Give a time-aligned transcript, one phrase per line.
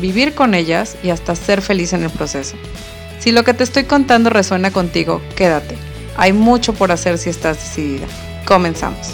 [0.00, 2.56] vivir con ellas y hasta ser feliz en el proceso.
[3.18, 5.76] Si lo que te estoy contando resuena contigo, quédate.
[6.16, 8.06] Hay mucho por hacer si estás decidida.
[8.46, 9.12] Comenzamos.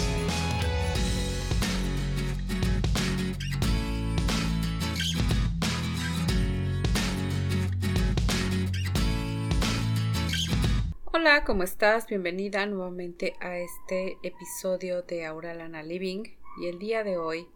[11.11, 12.05] Hola, ¿cómo estás?
[12.07, 16.23] Bienvenida nuevamente a este episodio de Auralana Living
[16.61, 17.47] y el día de hoy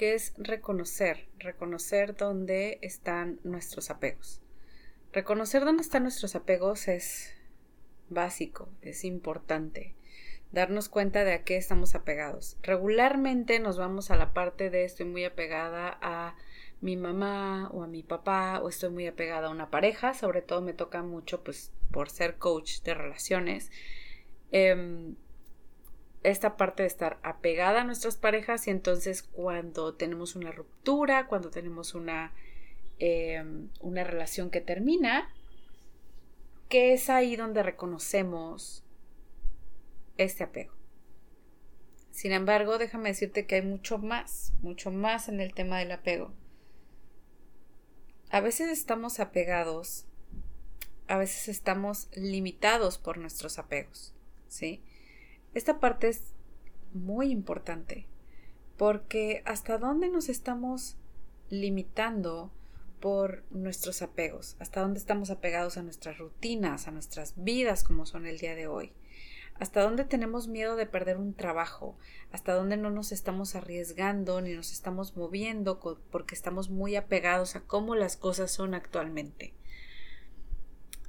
[0.00, 4.40] que es reconocer, reconocer dónde están nuestros apegos.
[5.12, 7.34] Reconocer dónde están nuestros apegos es
[8.08, 9.94] básico, es importante.
[10.52, 12.56] Darnos cuenta de a qué estamos apegados.
[12.62, 16.34] Regularmente nos vamos a la parte de estoy muy apegada a
[16.80, 20.14] mi mamá o a mi papá o estoy muy apegada a una pareja.
[20.14, 23.70] Sobre todo me toca mucho pues por ser coach de relaciones.
[24.50, 25.16] Em,
[26.22, 31.50] esta parte de estar apegada a nuestras parejas y entonces cuando tenemos una ruptura, cuando
[31.50, 32.32] tenemos una,
[32.98, 35.32] em, una relación que termina,
[36.68, 38.84] que es ahí donde reconocemos
[40.18, 40.74] este apego.
[42.10, 46.34] Sin embargo, déjame decirte que hay mucho más, mucho más en el tema del apego.
[48.30, 50.04] A veces estamos apegados,
[51.08, 54.14] a veces estamos limitados por nuestros apegos,
[54.48, 54.82] ¿sí?
[55.54, 56.32] Esta parte es
[56.92, 58.06] muy importante
[58.76, 60.96] porque hasta dónde nos estamos
[61.48, 62.50] limitando
[63.00, 68.26] por nuestros apegos, hasta dónde estamos apegados a nuestras rutinas, a nuestras vidas como son
[68.26, 68.92] el día de hoy,
[69.58, 71.96] hasta dónde tenemos miedo de perder un trabajo,
[72.30, 77.60] hasta dónde no nos estamos arriesgando ni nos estamos moviendo porque estamos muy apegados a
[77.60, 79.52] cómo las cosas son actualmente.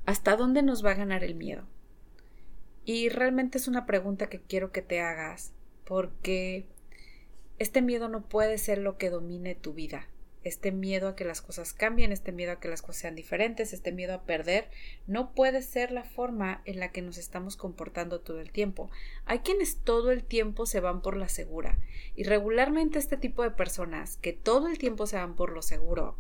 [0.06, 1.68] ¿Hasta dónde nos va a ganar el miedo?
[2.84, 5.53] Y realmente es una pregunta que quiero que te hagas,
[5.86, 6.66] porque
[7.59, 10.08] este miedo no puede ser lo que domine tu vida.
[10.44, 13.74] Este miedo a que las cosas cambien, este miedo a que las cosas sean diferentes,
[13.74, 14.72] este miedo a perder,
[15.06, 18.90] no puede ser la forma en la que nos estamos comportando todo el tiempo.
[19.25, 21.78] Hay quienes todo el tiempo se van por la segura
[22.16, 26.18] y regularmente este tipo de personas que todo el tiempo se van por lo seguro,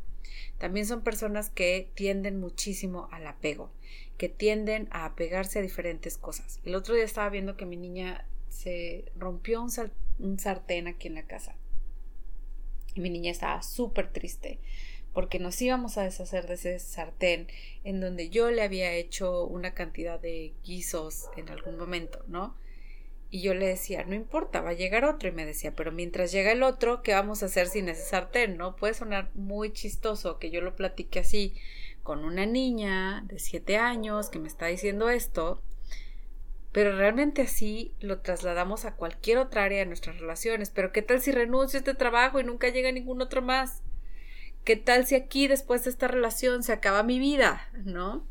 [0.59, 3.71] también son personas que tienden muchísimo al apego
[4.21, 6.59] que tienden a apegarse a diferentes cosas.
[6.63, 11.25] El otro día estaba viendo que mi niña se rompió un, sartén aquí en la
[11.25, 11.55] casa.
[12.93, 14.59] Y mi niña estaba súper triste
[15.11, 17.47] porque nos íbamos a deshacer de ese sartén
[17.83, 22.55] en donde yo le había hecho una cantidad de guisos en algún momento, ¿no?
[23.31, 25.29] Y yo le decía, no importa, va a llegar otro.
[25.29, 28.55] Y me decía, pero mientras llega el otro, ¿qué vamos a hacer sin ese sartén?
[28.55, 28.75] ¿No?
[28.75, 31.55] Puede sonar muy chistoso que yo lo platique así,
[32.03, 35.61] con una niña de 7 años que me está diciendo esto,
[36.71, 40.69] pero realmente así lo trasladamos a cualquier otra área de nuestras relaciones.
[40.69, 43.81] Pero ¿qué tal si renuncio a este trabajo y nunca llega ningún otro más?
[44.63, 47.67] ¿Qué tal si aquí después de esta relación se acaba mi vida?
[47.83, 48.25] ¿No?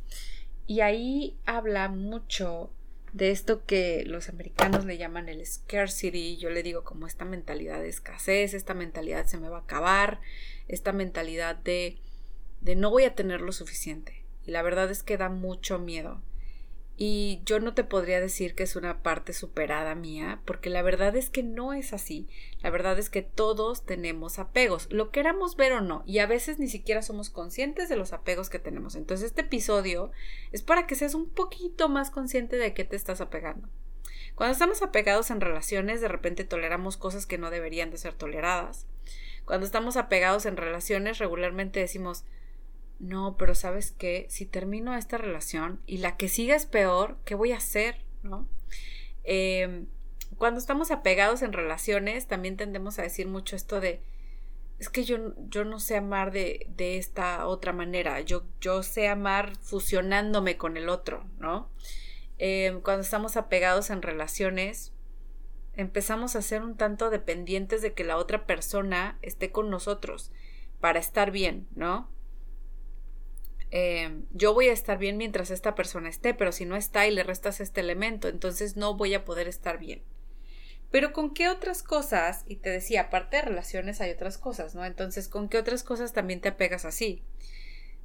[0.66, 2.70] Y ahí habla mucho
[3.12, 7.80] de esto que los americanos le llaman el scarcity, yo le digo como esta mentalidad
[7.80, 10.20] de escasez, esta mentalidad se me va a acabar,
[10.68, 11.98] esta mentalidad de
[12.60, 14.24] de no voy a tener lo suficiente.
[14.44, 16.22] Y la verdad es que da mucho miedo.
[17.02, 21.16] Y yo no te podría decir que es una parte superada mía, porque la verdad
[21.16, 22.28] es que no es así.
[22.60, 26.58] La verdad es que todos tenemos apegos, lo queramos ver o no, y a veces
[26.58, 28.96] ni siquiera somos conscientes de los apegos que tenemos.
[28.96, 30.10] Entonces este episodio
[30.52, 33.70] es para que seas un poquito más consciente de qué te estás apegando.
[34.34, 38.86] Cuando estamos apegados en relaciones, de repente toleramos cosas que no deberían de ser toleradas.
[39.46, 42.24] Cuando estamos apegados en relaciones, regularmente decimos,
[43.00, 47.34] no, pero sabes qué, si termino esta relación y la que siga es peor, ¿qué
[47.34, 48.04] voy a hacer?
[48.22, 48.46] ¿No?
[49.24, 49.86] Em,
[50.36, 54.02] cuando estamos apegados en relaciones, también tendemos a decir mucho esto de,
[54.78, 59.08] es que yo, yo no sé amar de, de esta otra manera, yo, yo sé
[59.08, 61.70] amar fusionándome con el otro, ¿no?
[62.36, 64.92] Em, cuando estamos apegados en relaciones,
[65.74, 70.32] empezamos a ser un tanto dependientes de que la otra persona esté con nosotros
[70.80, 72.10] para estar bien, ¿no?
[73.70, 77.12] Em, yo voy a estar bien mientras esta persona esté, pero si no está y
[77.12, 80.02] le restas este elemento, entonces no voy a poder estar bien.
[80.90, 84.84] Pero con qué otras cosas, y te decía, aparte de relaciones hay otras cosas, ¿no?
[84.84, 87.22] Entonces, ¿con qué otras cosas también te apegas así?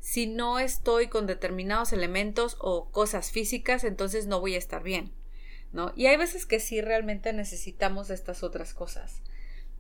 [0.06, 5.12] si no estoy con determinados elementos o cosas físicas, entonces no voy a estar bien,
[5.74, 5.94] ¿no?
[5.96, 9.24] Y hay veces que sí realmente necesitamos estas otras cosas.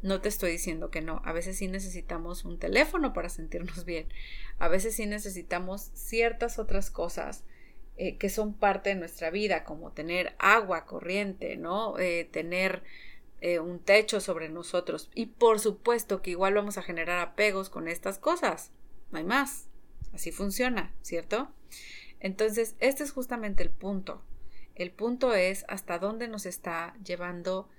[0.01, 4.07] No te estoy diciendo que no, a veces sí necesitamos un teléfono para sentirnos bien,
[4.59, 7.43] a veces sí necesitamos ciertas otras cosas
[7.97, 11.97] eh, que son parte de nuestra vida, como tener agua corriente, ¿no?
[11.97, 12.83] Eh, tener
[13.39, 15.09] eh, un techo sobre nosotros.
[15.13, 18.71] Y por supuesto que igual vamos a generar apegos con estas cosas,
[19.11, 19.69] no hay más.
[20.13, 21.53] Así funciona, ¿cierto?
[22.19, 24.21] Entonces, este es justamente el punto.
[24.75, 27.69] El punto es hasta dónde nos está llevando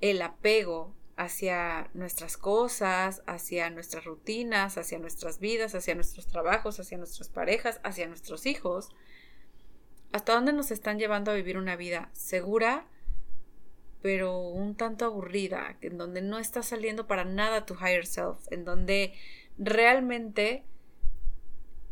[0.00, 6.98] el apego hacia nuestras cosas, hacia nuestras rutinas, hacia nuestras vidas, hacia nuestros trabajos, hacia
[6.98, 8.88] nuestras parejas, hacia nuestros hijos,
[10.12, 12.86] hasta dónde nos están llevando a vivir una vida segura,
[14.02, 18.64] pero un tanto aburrida, en donde no está saliendo para nada tu higher self, en
[18.64, 19.14] donde
[19.58, 20.64] realmente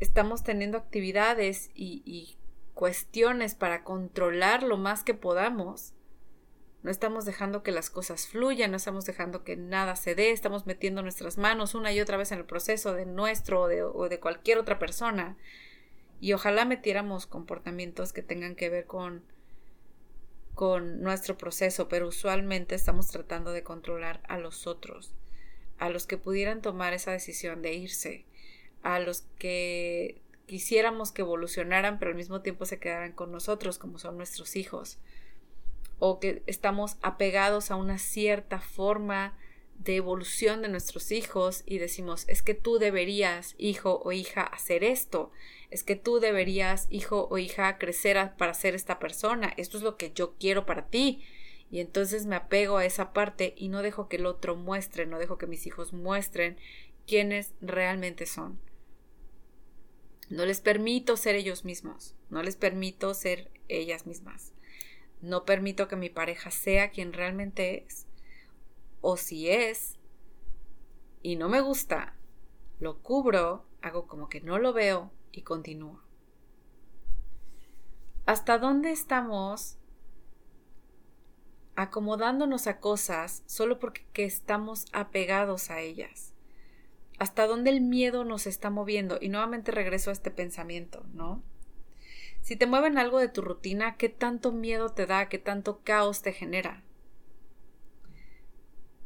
[0.00, 2.36] estamos teniendo actividades y, y
[2.74, 5.94] cuestiones para controlar lo más que podamos,
[6.82, 10.66] no estamos dejando que las cosas fluyan, no estamos dejando que nada se dé, estamos
[10.66, 14.58] metiendo nuestras manos una y otra vez en el proceso de nuestro o de, cualquier
[14.58, 15.36] otra persona.
[16.20, 19.22] Y ojalá metiéramos comportamientos que tengan que ver con,
[20.54, 25.12] con nuestro proceso, pero usualmente estamos tratando de controlar a los otros,
[25.78, 28.24] a los que pudieran tomar esa decisión de irse,
[28.82, 33.98] a los que quisiéramos que evolucionaran, pero al mismo tiempo se quedaran con nosotros, como
[33.98, 34.98] son nuestros hijos
[36.00, 39.38] o que estamos apegados a una cierta forma
[39.78, 44.82] de evolución de nuestros hijos y decimos, es que tú deberías, hijo o hija, hacer
[44.82, 45.30] esto,
[45.70, 49.96] es que tú deberías, hijo o hija, crecer para ser esta persona, esto es lo
[49.96, 51.22] que yo quiero para ti.
[51.70, 55.20] Y entonces me apego a esa parte y no dejo que el otro muestre, no
[55.20, 56.56] dejo que mis hijos muestren
[57.06, 58.58] quiénes realmente son.
[60.28, 64.52] No les permito ser ellos mismos, no les permito ser ellas mismas.
[65.22, 68.06] No permito que mi pareja sea quien realmente es.
[69.00, 69.98] O si es
[71.22, 72.14] y no me gusta,
[72.78, 76.00] lo cubro, hago como que no lo veo y continúo.
[78.24, 79.76] ¿Hasta dónde estamos
[81.74, 86.32] acomodándonos a cosas solo porque estamos apegados a ellas?
[87.18, 89.18] ¿Hasta dónde el miedo nos está moviendo?
[89.20, 91.42] Y nuevamente regreso a este pensamiento, ¿no?
[92.42, 95.28] Si te mueven algo de tu rutina, ¿qué tanto miedo te da?
[95.28, 96.82] ¿Qué tanto caos te genera?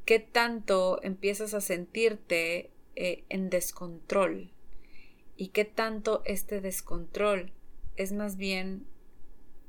[0.05, 4.53] ¿Qué tanto empiezas a sentirte eh, en descontrol?
[5.37, 7.53] ¿Y qué tanto este descontrol
[7.97, 8.87] es más bien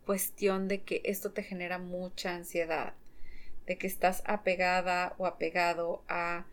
[0.05, 2.93] cuestión de que esto te genera mucha ansiedad?
[3.65, 6.45] De que estás apegada o apegado a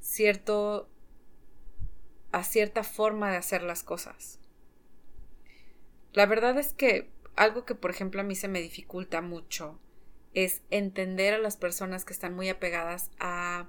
[0.00, 0.88] cierto
[2.32, 4.38] a cierta forma de hacer las cosas.
[6.18, 9.78] La verdad es que algo que, por ejemplo, a mí se me dificulta mucho
[10.34, 13.68] es entender a las personas que están muy apegadas a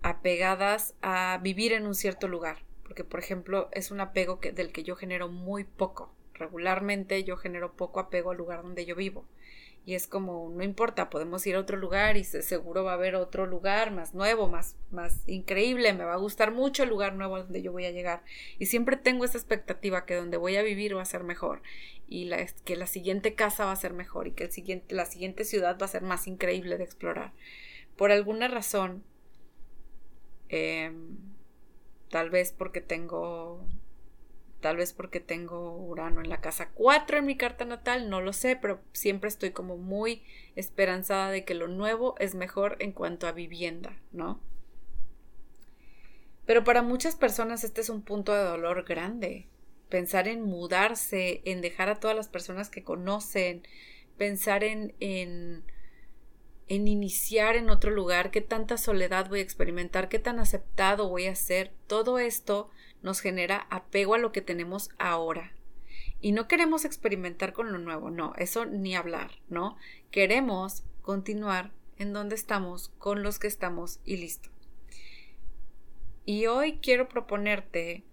[0.00, 4.72] apegadas a vivir en un cierto lugar, porque por ejemplo es un apego que, del
[4.72, 6.14] que yo genero muy poco.
[6.32, 9.26] Regularmente yo genero poco apego al lugar donde yo vivo
[9.88, 13.14] y es como no importa, podemos ir a otro lugar y seguro va a haber
[13.14, 17.38] otro lugar más nuevo, más más increíble, me va a gustar mucho el lugar nuevo
[17.38, 18.22] donde yo voy a llegar
[18.58, 21.62] y siempre tengo esa expectativa que donde voy a vivir va a ser mejor
[22.06, 22.30] y
[22.66, 25.78] que la siguiente casa va a ser mejor y que el siguiente la siguiente ciudad
[25.80, 27.32] va a ser más increíble de explorar.
[27.96, 29.02] Por alguna razón
[30.50, 31.16] em,
[32.10, 33.64] tal vez porque tengo
[34.60, 38.32] Tal vez porque tengo Urano en la casa 4 en mi carta natal, no lo
[38.32, 40.24] sé, pero siempre estoy como muy
[40.56, 44.40] esperanzada de que lo nuevo es mejor en cuanto a vivienda, ¿no?
[46.44, 49.46] Pero para muchas personas este es un punto de dolor grande.
[49.90, 53.62] Pensar en mudarse, en dejar a todas las personas que conocen,
[54.16, 55.62] pensar en, en,
[56.66, 61.26] en iniciar en otro lugar, qué tanta soledad voy a experimentar, qué tan aceptado voy
[61.26, 62.70] a ser, todo esto
[63.02, 65.52] nos genera apego a lo que tenemos ahora.
[66.20, 69.76] Y no queremos experimentar con lo nuevo, no, eso ni hablar, ¿no?
[70.10, 74.50] Queremos continuar en donde estamos, con los que estamos y listo.
[76.24, 78.04] Y hoy quiero proponerte,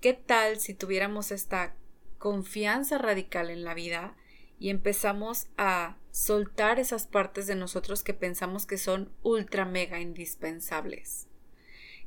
[0.00, 1.74] ¿qué tal si tuviéramos esta
[2.18, 4.16] confianza radical en la vida
[4.58, 11.28] y empezamos a soltar esas partes de nosotros que pensamos que son ultra mega indispensables?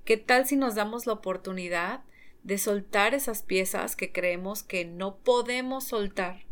[0.10, 2.04] ¿Qué tal si nos damos la oportunidad
[2.42, 6.48] de soltar esas piezas que creemos que no podemos soltar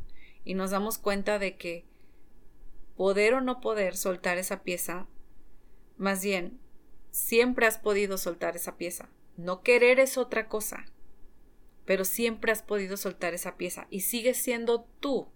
[0.46, 1.84] y nos damos cuenta de que
[2.96, 5.08] poder o no poder soltar esa pieza,
[5.98, 6.60] más bien,
[7.10, 9.10] siempre has podido soltar esa pieza.
[9.38, 10.86] No querer es otra cosa,
[11.84, 15.30] pero siempre has podido soltar esa pieza y sigues siendo tú.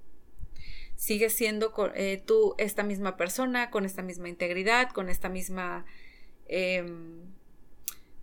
[0.96, 5.88] Sigues siendo eh, tú esta misma persona, con esta misma integridad, con esta misma...
[6.46, 7.41] Em,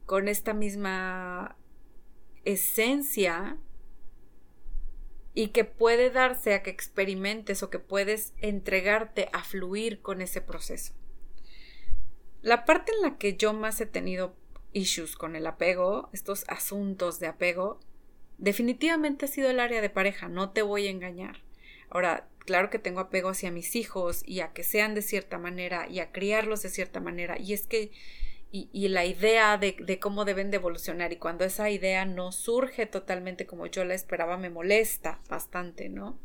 [0.08, 1.58] con esta misma
[2.46, 3.58] esencia
[5.34, 10.40] y que puede darse a que experimentes o que puedes entregarte a fluir con ese
[10.40, 10.94] proceso.
[12.40, 14.34] La parte en la que yo más he tenido
[14.72, 17.78] issues con el apego, estos asuntos de apego,
[18.38, 21.42] definitivamente ha sido el área de pareja, no te voy a engañar.
[21.90, 25.86] Ahora, claro que tengo apego hacia mis hijos y a que sean de cierta manera
[25.86, 27.38] y a criarlos de cierta manera.
[27.38, 27.90] Y es que,
[28.50, 33.46] y, la idea de, cómo deben de evolucionar y cuando esa idea no surge totalmente
[33.46, 36.18] como yo la esperaba, me molesta bastante, ¿no?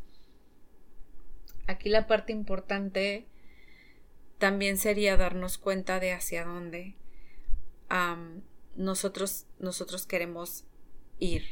[1.66, 3.26] Aquí la parte importante
[4.38, 6.96] también sería darnos cuenta de hacia dónde
[8.74, 10.64] nosotros, nosotros queremos
[11.18, 11.44] ir.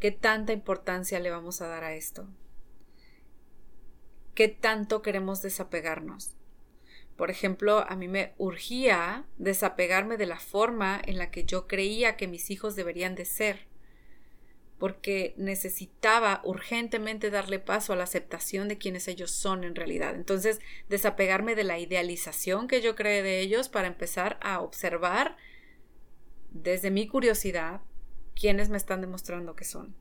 [0.00, 2.26] ¿Qué tanta importancia le vamos a dar a esto?
[4.34, 6.35] ¿Qué tanto queremos desapegarnos?
[7.16, 12.16] Por ejemplo, a mí me urgía desapegarme de la forma en la que yo creía
[12.16, 13.66] que mis hijos deberían de ser,
[14.78, 20.14] porque necesitaba urgentemente darle paso a la aceptación de quienes ellos son en realidad.
[20.14, 25.38] Entonces, desapegarme de la idealización que yo creé de ellos para empezar a observar
[26.50, 27.80] desde mi curiosidad
[28.34, 29.96] quienes me están demostrando que son.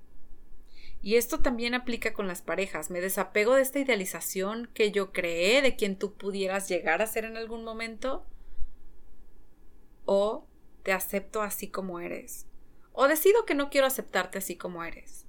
[1.06, 2.90] Y esto también aplica con las parejas.
[2.90, 7.26] Me desapego de esta idealización que yo creé de quien tú pudieras llegar a ser
[7.26, 8.26] en algún momento.
[10.06, 10.48] O
[10.82, 12.48] te acepto así como eres.
[12.92, 15.28] O decido que no quiero aceptarte así como eres.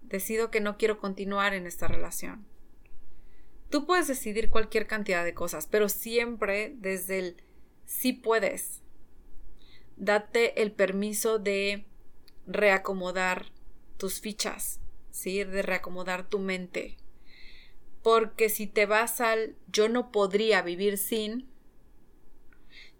[0.00, 2.46] Decido que no quiero continuar en esta relación.
[3.68, 7.42] Tú puedes decidir cualquier cantidad de cosas, pero siempre desde el
[7.84, 8.80] sí puedes.
[9.98, 11.84] Date el permiso de
[12.46, 13.59] reacomodar
[14.00, 14.80] tus fichas,
[15.10, 15.44] ¿sí?
[15.44, 16.96] De reacomodar tu mente.
[18.02, 21.50] Porque si te vas al yo no podría vivir sin,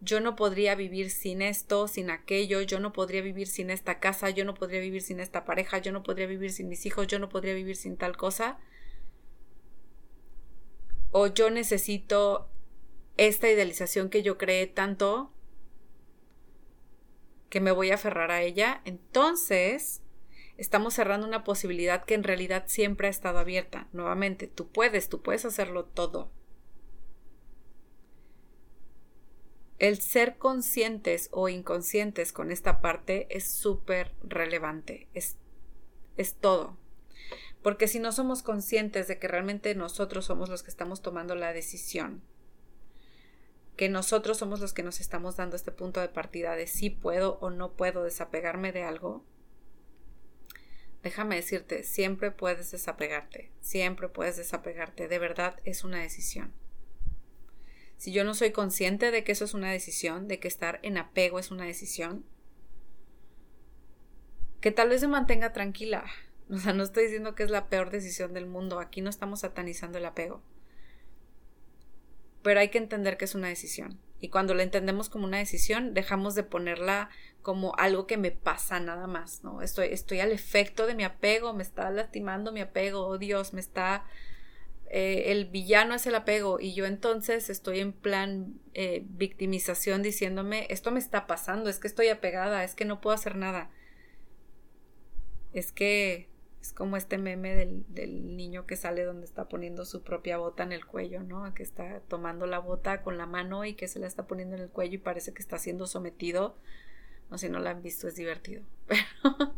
[0.02, 4.28] yo no podría vivir sin esto, sin aquello, yo no podría vivir sin esta casa,
[4.28, 7.18] yo no podría vivir sin esta pareja, yo no podría vivir sin mis hijos, yo
[7.18, 8.58] no podría vivir sin tal cosa.
[11.12, 12.50] O yo necesito
[13.16, 15.32] esta idealización que yo creé tanto
[17.48, 19.99] que me voy a aferrar a ella, entonces
[20.60, 23.88] estamos cerrando una posibilidad que en realidad siempre ha estado abierta.
[23.92, 26.30] Nuevamente, tú puedes, tú puedes hacerlo todo.
[29.78, 35.38] El ser conscientes o inconscientes con esta parte es súper relevante, es,
[36.18, 36.76] es todo.
[37.62, 41.54] Porque si no somos conscientes de que realmente nosotros somos los que estamos tomando la
[41.54, 42.22] decisión,
[43.76, 47.38] que nosotros somos los que nos estamos dando este punto de partida de si puedo
[47.40, 49.24] o no puedo desapegarme de algo,
[51.02, 56.52] déjame decirte, siempre puedes desapegarte, siempre puedes desapegarte, de verdad es una decisión.
[57.96, 60.96] Si yo no soy consciente de que eso es una decisión, de que estar en
[60.96, 62.24] apego es una decisión,
[64.60, 66.04] que tal vez me mantenga tranquila.
[66.52, 69.42] O sea, no estoy diciendo que es la peor decisión del mundo, aquí no estamos
[69.42, 70.42] satanizando el apego
[72.42, 73.98] pero hay que entender que es una decisión.
[74.20, 77.08] Y cuando la entendemos como una decisión, dejamos de ponerla
[77.42, 79.62] como algo que me pasa nada más, ¿no?
[79.62, 83.60] Estoy, estoy al efecto de mi apego, me está lastimando mi apego, oh Dios, me
[83.60, 84.04] está...
[84.92, 90.66] Eh, el villano es el apego y yo entonces estoy en plan eh, victimización diciéndome,
[90.68, 93.70] esto me está pasando, es que estoy apegada, es que no puedo hacer nada.
[95.52, 96.29] Es que
[96.60, 100.72] es como este meme del, niño que sale donde está poniendo su propia bota en
[100.72, 101.52] el cuello, ¿no?
[101.54, 104.62] Que está tomando la bota con la mano y que se la está poniendo en
[104.62, 106.56] el cuello y parece que está siendo sometido.
[107.30, 108.62] No si no la han visto, es divertido.
[108.88, 109.54] Pero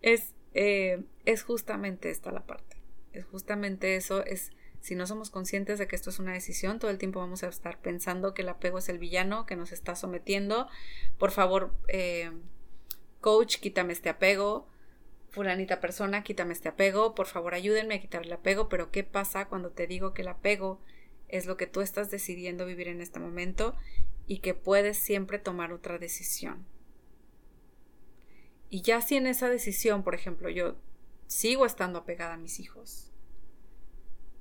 [0.00, 2.76] es, eh, es justamente esta la parte.
[3.12, 6.90] Es justamente eso, es si no somos conscientes de que esto es una decisión, todo
[6.90, 9.94] el tiempo vamos a estar pensando que el apego es el villano que nos está
[9.94, 10.66] sometiendo.
[11.18, 12.32] Por favor, eh,
[13.20, 14.71] coach, quítame este apego
[15.32, 19.48] fulanita persona, quítame este apego, por favor ayúdenme a quitar el apego, pero ¿qué pasa
[19.48, 20.80] cuando te digo que el apego
[21.28, 23.74] es lo que tú estás decidiendo vivir en este momento
[24.26, 26.66] y que puedes siempre tomar otra decisión?
[28.68, 30.76] Y ya si en esa decisión, por ejemplo, yo
[31.26, 33.10] sigo estando apegada a mis hijos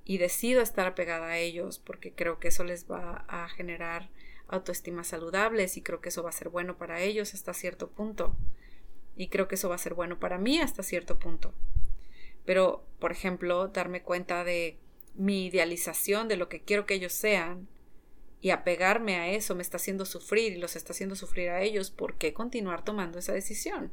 [0.03, 4.09] y decido estar apegada a ellos porque creo que eso les va a generar
[4.49, 8.35] autoestima saludables y creo que eso va a ser bueno para ellos hasta cierto punto
[9.15, 11.53] y creo que eso va a ser bueno para mí hasta cierto punto.
[12.45, 14.79] Pero, por ejemplo, darme cuenta de
[15.13, 17.67] mi idealización de lo que quiero que ellos sean
[18.39, 21.91] y apegarme a eso me está haciendo sufrir y los está haciendo sufrir a ellos,
[21.91, 23.91] ¿por qué continuar tomando esa decisión?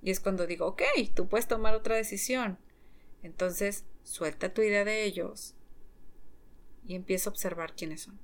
[0.00, 0.82] Y es cuando digo, ok,
[1.14, 2.58] tú puedes tomar otra decisión.
[3.22, 5.54] Entonces, suelta tu idea de ellos
[6.84, 8.18] y empieza a observar quiénes son.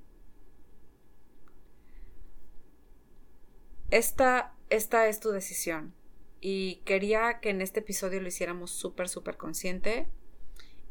[3.90, 5.94] Esta, esta es tu decisión.
[6.40, 10.06] Y quería que en este episodio lo hiciéramos súper, súper consciente.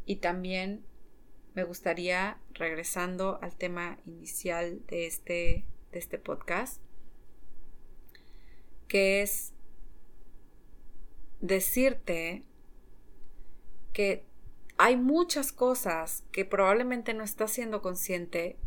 [0.06, 0.86] Y también
[1.54, 6.82] me gustaría, regresando al tema inicial de este, de este podcast,
[8.88, 9.54] que es
[11.42, 12.44] decirte
[13.94, 14.26] que
[14.78, 18.58] hay muchas cosas que probablemente no estás siendo consciente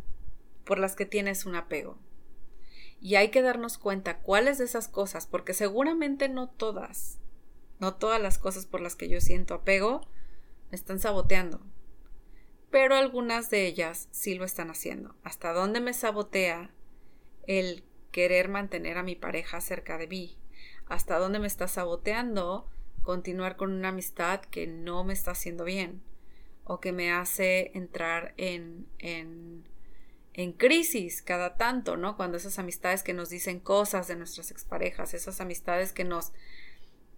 [0.65, 1.99] por las que tienes un apego.
[3.01, 7.19] Y hay que darnos cuenta cuáles de esas cosas, porque seguramente no todas,
[7.79, 10.03] no todas las cosas por las que yo siento apego
[10.71, 11.61] me están saboteando.
[12.71, 15.17] Pero algunas de ellas sí lo están haciendo.
[15.25, 16.71] ¿Hasta dónde me sabotea
[17.47, 20.37] el querer mantener a mi pareja cerca de mí?
[20.87, 22.69] ¿Hasta dónde me está saboteando
[23.03, 26.03] continuar con una amistad que no me está haciendo bien?
[26.65, 29.65] O que me hace entrar en, en
[30.43, 32.17] en crisis cada tanto, ¿no?
[32.17, 36.33] Cuando esas amistades que nos dicen cosas de nuestras exparejas, esas amistades que nos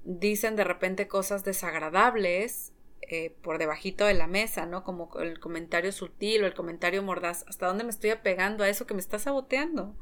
[0.05, 4.85] dicen de repente cosas desagradables eh, por debajito de la mesa, ¿no?
[4.85, 7.45] Como el comentario sutil o el comentario mordaz.
[7.49, 9.95] ¿Hasta dónde me estoy apegando a eso que me está saboteando?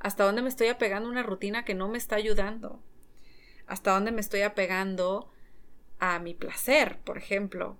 [0.00, 2.82] ¿Hasta dónde me estoy apegando a una rutina que no me está ayudando?
[3.66, 5.30] ¿Hasta dónde me estoy apegando
[5.98, 7.78] a mi placer, por ejemplo?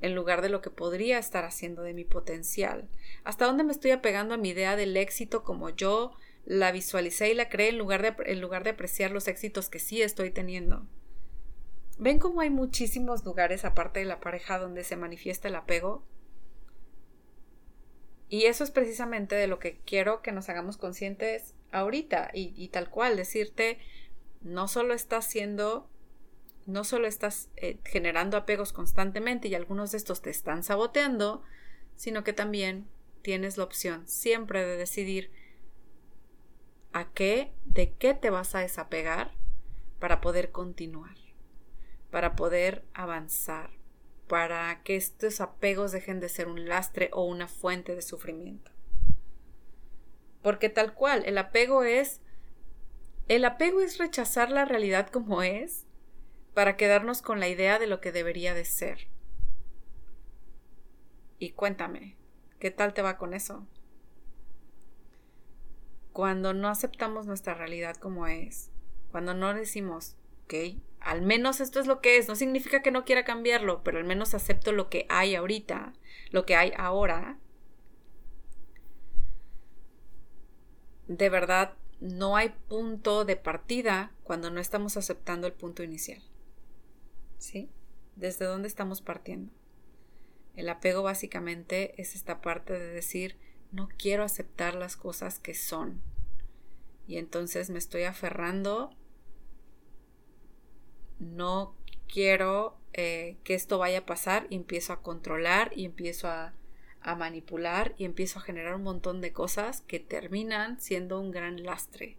[0.00, 2.88] En lugar de lo que podría estar haciendo de mi potencial?
[3.24, 6.12] ¿Hasta dónde me estoy apegando a mi idea del éxito como yo
[6.44, 9.78] la visualicé y la creé en lugar de, en lugar de apreciar los éxitos que
[9.78, 10.86] sí estoy teniendo?
[11.98, 16.04] ¿Ven cómo hay muchísimos lugares aparte de la pareja donde se manifiesta el apego?
[18.28, 22.68] Y eso es precisamente de lo que quiero que nos hagamos conscientes ahorita y, y
[22.68, 23.78] tal cual, decirte,
[24.42, 25.88] no solo estás siendo
[26.68, 31.42] no solo estás eh, generando apegos constantemente y algunos de estos te están saboteando,
[31.96, 32.86] sino que también
[33.22, 35.32] tienes la opción siempre de decidir
[36.92, 39.32] a qué, de qué te vas a desapegar
[39.98, 41.16] para poder continuar,
[42.10, 43.70] para poder avanzar,
[44.28, 48.70] para que estos apegos dejen de ser un lastre o una fuente de sufrimiento.
[50.42, 52.20] Porque tal cual, el apego es
[53.26, 55.87] el apego es rechazar la realidad como es
[56.58, 59.06] para quedarnos con la idea de lo que debería de ser.
[61.38, 62.16] Y cuéntame,
[62.58, 63.64] ¿qué tal te va con eso?
[66.12, 68.72] Cuando no aceptamos nuestra realidad como es,
[69.12, 70.16] cuando no decimos,
[70.46, 73.98] ok, al menos esto es lo que es, no significa que no quiera cambiarlo, pero
[73.98, 75.92] al menos acepto lo que hay ahorita,
[76.32, 77.38] lo que hay ahora,
[81.06, 86.20] de verdad no hay punto de partida cuando no estamos aceptando el punto inicial.
[87.38, 87.70] ¿Sí?
[88.16, 89.52] ¿Desde dónde estamos partiendo?
[90.56, 93.36] El apego básicamente es esta parte de decir,
[93.70, 96.02] no quiero aceptar las cosas que son.
[97.06, 98.90] Y entonces me estoy aferrando,
[101.18, 101.74] no
[102.12, 106.54] quiero eh, que esto vaya a pasar y empiezo a controlar y empiezo a,
[107.00, 111.62] a manipular y empiezo a generar un montón de cosas que terminan siendo un gran
[111.62, 112.16] lastre.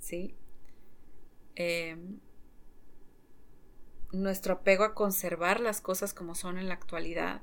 [0.00, 0.34] ¿Sí?
[1.54, 1.96] Eh,
[4.12, 7.42] nuestro apego a conservar las cosas como son en la actualidad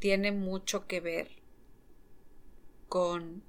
[0.00, 1.30] tiene mucho que ver
[2.88, 3.42] con,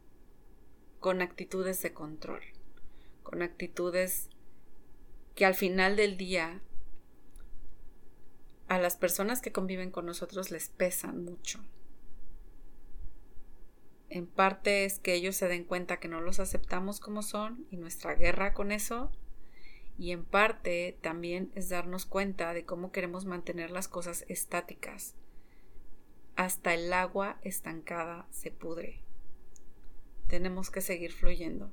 [1.00, 2.41] con actitudes de control,
[3.24, 4.30] con actitudes
[5.36, 6.62] que al final del día
[8.67, 11.60] a las personas que conviven con nosotros les pesan mucho.
[14.10, 17.78] En parte es que ellos se den cuenta que no los aceptamos como son y
[17.78, 19.12] nuestra guerra con eso
[19.99, 25.13] y en parte también es darnos cuenta de cómo queremos mantener las cosas estáticas.
[26.38, 29.01] Hasta el agua estancada se pudre.
[30.29, 31.69] Tenemos que seguir fluyendo.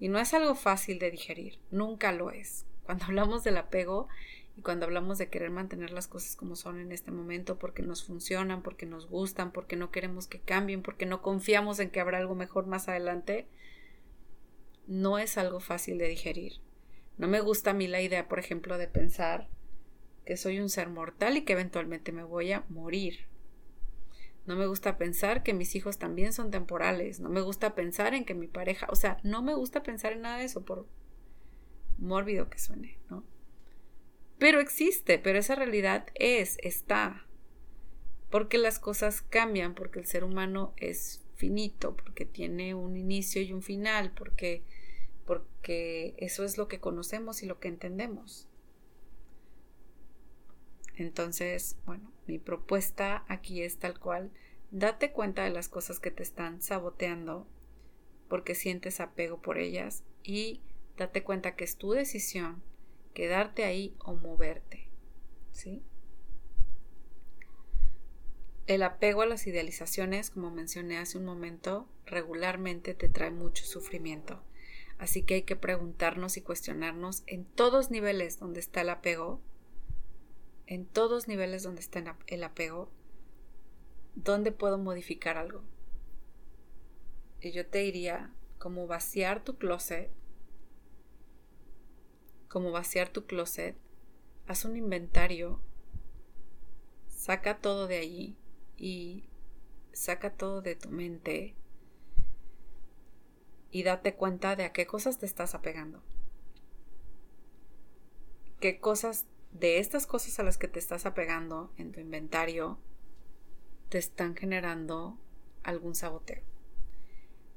[0.00, 2.66] Y no es algo fácil de digerir, nunca lo es.
[2.84, 4.08] Cuando hablamos del apego
[4.56, 8.04] y cuando hablamos de querer mantener las cosas como son en este momento porque nos
[8.04, 12.18] funcionan, porque nos gustan, porque no queremos que cambien, porque no confiamos en que habrá
[12.18, 13.46] algo mejor más adelante,
[14.88, 16.60] no es algo fácil de digerir.
[17.22, 19.48] No me gusta a mí la idea, por ejemplo, de pensar
[20.26, 23.28] que soy un ser mortal y que eventualmente me voy a morir.
[24.44, 27.20] No me gusta pensar que mis hijos también son temporales.
[27.20, 30.22] No me gusta pensar en que mi pareja, o sea, no me gusta pensar en
[30.22, 30.88] nada de eso, por
[31.96, 33.24] mórbido que suene, ¿no?
[34.40, 37.28] Pero existe, pero esa realidad es, está.
[38.30, 43.52] Porque las cosas cambian, porque el ser humano es finito, porque tiene un inicio y
[43.52, 44.64] un final, porque
[45.32, 48.46] porque eso es lo que conocemos y lo que entendemos.
[50.94, 54.30] Entonces, bueno, mi propuesta aquí es tal cual,
[54.70, 57.46] date cuenta de las cosas que te están saboteando
[58.28, 60.60] porque sientes apego por ellas y
[60.98, 62.62] date cuenta que es tu decisión
[63.14, 64.90] quedarte ahí o moverte.
[65.52, 65.82] ¿Sí?
[68.66, 74.42] El apego a las idealizaciones, como mencioné hace un momento, regularmente te trae mucho sufrimiento.
[75.02, 79.40] Así que hay que preguntarnos y cuestionarnos en todos niveles donde está el apego,
[80.68, 82.88] en todos niveles donde está el apego,
[84.14, 85.64] dónde puedo modificar algo.
[87.40, 90.08] Y yo te diría, como vaciar tu closet,
[92.46, 93.76] como vaciar tu closet,
[94.46, 95.60] haz un inventario,
[97.08, 98.36] saca todo de allí
[98.76, 99.28] y
[99.92, 101.56] saca todo de tu mente
[103.72, 106.02] y date cuenta de a qué cosas te estás apegando.
[108.60, 112.78] ¿Qué cosas de estas cosas a las que te estás apegando en tu inventario
[113.88, 115.18] te están generando
[115.64, 116.42] algún saboteo?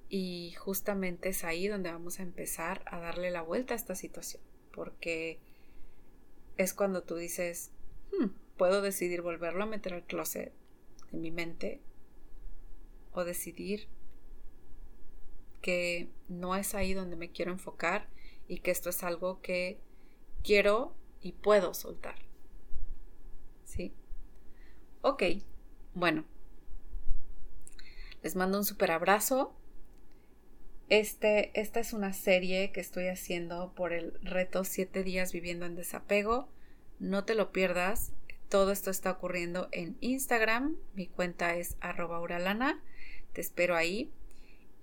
[0.08, 4.42] Y justamente es ahí donde vamos a empezar a darle la vuelta a esta situación,
[4.72, 5.40] porque
[6.56, 7.72] es cuando tú dices,
[8.18, 10.54] hmm, puedo decidir volverlo a meter al closet
[11.12, 11.82] de mi mente
[13.12, 13.90] o decidir
[15.66, 18.08] que no es ahí donde me quiero enfocar
[18.48, 19.80] y que esto es algo que
[20.44, 22.18] quiero y puedo soltar.
[23.64, 23.92] ¿Sí?
[25.02, 25.24] Ok,
[25.96, 26.24] bueno.
[28.22, 29.56] Les mando un super abrazo.
[30.90, 35.76] Este, esta es una serie que estoy haciendo por el reto 7 días viviendo en
[35.76, 36.48] desapego.
[37.00, 38.12] No te lo pierdas.
[38.50, 40.78] Todo esto está ocurriendo en Instagram.
[40.94, 42.84] Mi cuenta es arroba uralana.
[43.34, 44.12] Te espero ahí.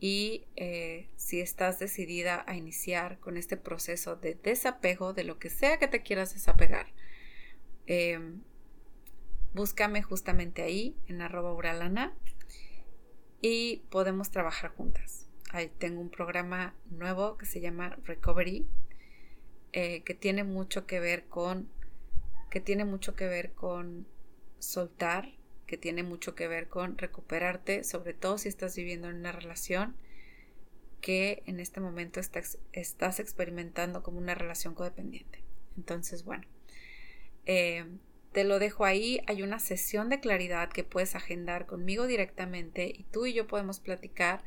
[0.05, 5.49] Y eh, si estás decidida a iniciar con este proceso de desapego de lo que
[5.49, 6.89] sea que te quieras desapegar,
[7.87, 8.43] em,
[9.55, 12.17] búscame justamente ahí en arroba uralana
[13.41, 15.29] y podemos trabajar juntas.
[15.53, 18.67] Ahí tengo un programa nuevo que se llama Recovery,
[19.73, 21.71] eh, que tiene mucho que ver con
[22.51, 24.09] que tiene mucho que ver con
[24.59, 25.29] soltar
[25.73, 29.97] que tiene mucho que ver con recuperarte, sobre todo si estás viviendo en una relación
[31.01, 32.59] que en este momento estás,
[33.19, 35.43] experimentando como una relación codependiente.
[35.79, 36.47] Entonces, bueno,
[37.47, 37.87] eh,
[38.33, 39.23] te lo dejo ahí.
[39.27, 43.81] Hay una sesión de claridad que puedes agendar conmigo directamente y tú y yo podemos
[43.81, 44.45] platicar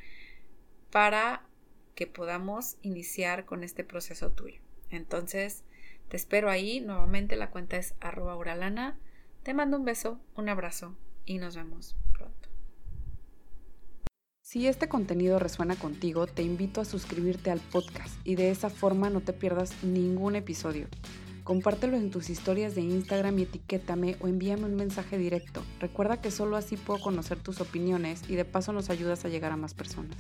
[0.92, 1.48] para
[1.96, 4.62] que podamos iniciar con este proceso tuyo.
[4.92, 5.64] Entonces,
[6.08, 6.82] te espero ahí.
[6.82, 9.00] Nuevamente la cuenta es arroba uralana.
[9.42, 12.50] Te mando un beso, un abrazo y nos vemos pronto.
[14.42, 19.10] Si este contenido resuena contigo, te invito a suscribirte al podcast y de esa forma
[19.10, 20.88] no te pierdas ningún episodio.
[21.44, 25.64] Compártelo en tus historias de Instagram y etiquétame o envíame un mensaje directo.
[25.80, 29.52] Recuerda que solo así puedo conocer tus opiniones y de paso nos ayudas a llegar
[29.52, 30.18] a más personas.